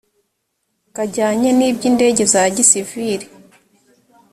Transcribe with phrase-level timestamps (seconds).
[0.95, 3.25] kajyanye n iby indege za gisivili